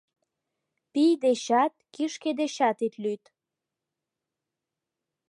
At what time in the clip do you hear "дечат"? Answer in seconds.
1.23-1.73, 2.39-2.77